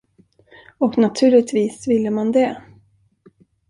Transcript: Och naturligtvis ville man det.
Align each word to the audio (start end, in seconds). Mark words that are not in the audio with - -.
Och 0.77 0.97
naturligtvis 0.97 1.87
ville 1.87 2.09
man 2.11 2.31
det. 2.31 2.61